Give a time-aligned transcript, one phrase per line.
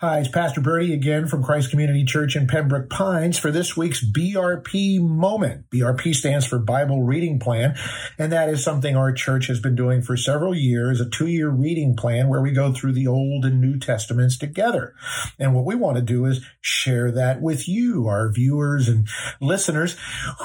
[0.00, 4.04] Hi, it's Pastor Bertie again from Christ Community Church in Pembroke Pines for this week's
[4.04, 5.70] BRP moment.
[5.70, 7.74] BRP stands for Bible Reading Plan,
[8.18, 11.48] and that is something our church has been doing for several years, a two year
[11.48, 14.94] reading plan where we go through the Old and New Testaments together.
[15.38, 19.08] And what we want to do is share that with you, our viewers and
[19.40, 19.96] listeners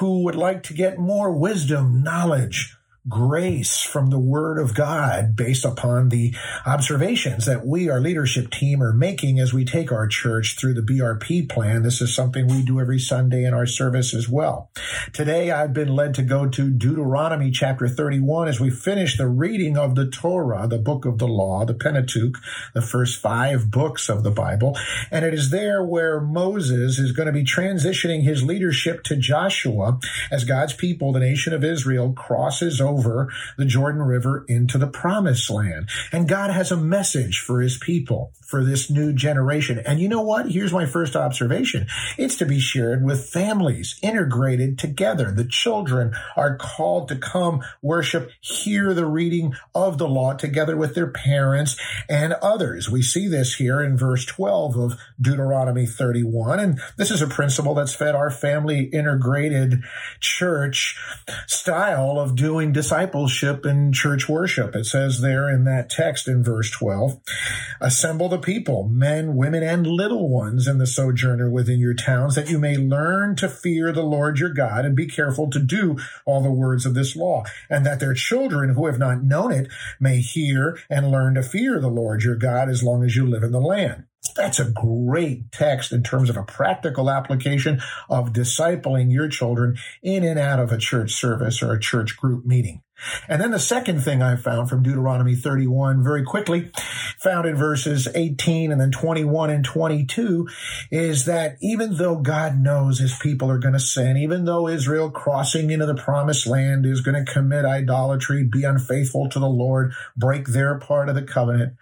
[0.00, 2.76] who would like to get more wisdom, knowledge,
[3.08, 6.34] grace from the Word of God based upon the
[6.64, 10.80] observations that we, our leadership team, are making as we take our church through the
[10.80, 11.82] BRP plan.
[11.82, 14.70] This is something we do every Sunday in our service as well.
[15.12, 19.78] Today, I've been led to go to Deuteronomy chapter 31 as we finish the reading
[19.78, 22.38] of the Torah, the book of the law, the Pentateuch,
[22.74, 24.76] the first five books of the Bible.
[25.12, 30.00] And it is there where Moses is going to be transitioning his leadership to Joshua
[30.30, 34.86] as God's people, the nation of Israel, crosses over over the Jordan River into the
[34.86, 35.88] promised land.
[36.12, 39.78] And God has a message for his people, for this new generation.
[39.84, 40.50] And you know what?
[40.50, 41.86] Here's my first observation.
[42.16, 45.32] It's to be shared with families, integrated together.
[45.32, 50.94] The children are called to come worship, hear the reading of the law together with
[50.94, 51.76] their parents
[52.08, 52.90] and others.
[52.90, 56.60] We see this here in verse 12 of Deuteronomy 31.
[56.60, 59.82] And this is a principle that's fed our family integrated
[60.20, 60.98] church
[61.46, 64.76] style of doing discipleship and church worship.
[64.76, 67.18] It says there in that text in verse 12,
[67.80, 72.48] assemble the people, men, women, and little ones in the sojourner within your towns, that
[72.48, 76.40] you may learn to fear the Lord your God and be careful to do all
[76.40, 80.20] the words of this law, and that their children who have not known it may
[80.20, 83.50] hear and learn to fear the Lord your God as long as you live in
[83.50, 84.04] the land.
[84.36, 90.24] That's a great text in terms of a practical application of discipling your children in
[90.24, 92.82] and out of a church service or a church group meeting.
[93.28, 96.70] And then the second thing I found from Deuteronomy 31 very quickly,
[97.18, 100.48] found in verses 18 and then 21 and 22,
[100.90, 105.10] is that even though God knows his people are going to sin, even though Israel
[105.10, 109.92] crossing into the promised land is going to commit idolatry, be unfaithful to the Lord,
[110.16, 111.74] break their part of the covenant,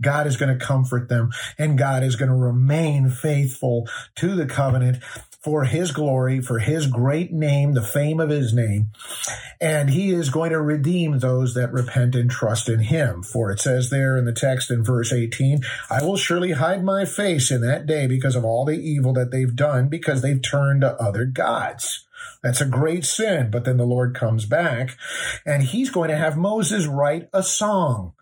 [0.00, 4.46] God is going to comfort them and God is going to remain faithful to the
[4.46, 5.02] covenant
[5.40, 8.90] for his glory, for his great name, the fame of his name.
[9.60, 13.22] And he is going to redeem those that repent and trust in him.
[13.22, 17.04] For it says there in the text in verse 18, I will surely hide my
[17.04, 20.82] face in that day because of all the evil that they've done, because they've turned
[20.82, 22.06] to other gods.
[22.42, 23.50] That's a great sin.
[23.50, 24.96] But then the Lord comes back
[25.44, 28.12] and he's going to have Moses write a song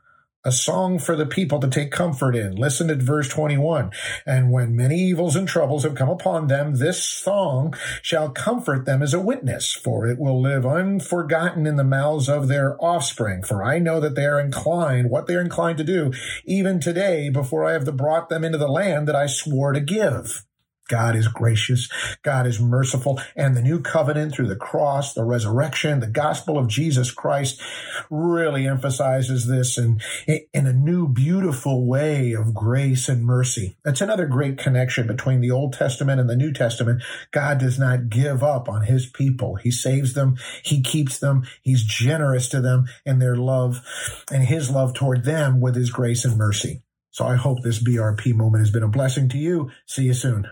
[0.45, 2.55] a song for the people to take comfort in.
[2.55, 3.91] Listen to verse 21.
[4.25, 9.03] And when many evils and troubles have come upon them, this song shall comfort them
[9.03, 13.43] as a witness, for it will live unforgotten in the mouths of their offspring.
[13.43, 16.13] For I know that they are inclined, what they are inclined to do,
[16.45, 20.45] even today, before I have brought them into the land that I swore to give.
[20.89, 21.89] God is gracious.
[22.23, 23.21] God is merciful.
[23.37, 27.61] And the new covenant through the cross, the resurrection, the gospel of Jesus Christ
[28.11, 33.77] really emphasizes this in, in a new, beautiful way of grace and mercy.
[33.85, 37.03] That's another great connection between the Old Testament and the New Testament.
[37.31, 39.57] God does not give up on his people.
[39.57, 40.37] He saves them.
[40.63, 41.47] He keeps them.
[41.63, 43.81] He's generous to them in their love
[44.31, 46.83] and his love toward them with his grace and mercy.
[47.11, 49.71] So I hope this BRP moment has been a blessing to you.
[49.87, 50.49] See you soon.